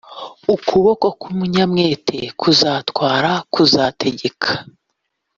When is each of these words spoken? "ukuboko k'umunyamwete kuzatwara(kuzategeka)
"ukuboko 0.55 1.05
k'umunyamwete 1.19 2.17
kuzatwara(kuzategeka) 2.41 4.49